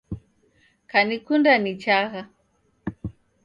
Kanikunda 0.91 1.51
nichagha 1.63 2.21